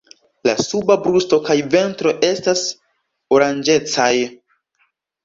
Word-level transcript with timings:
La 0.47 0.53
suba 0.67 0.93
brusto 1.01 1.37
kaj 1.49 1.57
ventro 1.75 2.13
estas 2.29 2.63
oranĝecaj. 3.37 4.11